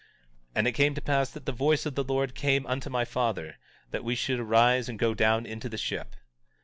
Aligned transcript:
18:5 0.01 0.07
And 0.55 0.67
it 0.67 0.71
came 0.71 0.95
to 0.95 0.99
pass 1.01 1.29
that 1.29 1.45
the 1.45 1.51
voice 1.51 1.85
of 1.85 1.93
the 1.93 2.03
Lord 2.03 2.33
came 2.33 2.65
unto 2.65 2.89
my 2.89 3.05
father, 3.05 3.57
that 3.91 4.03
we 4.03 4.15
should 4.15 4.39
arise 4.39 4.89
and 4.89 4.97
go 4.97 5.13
down 5.13 5.45
into 5.45 5.69
the 5.69 5.77
ship. 5.77 6.15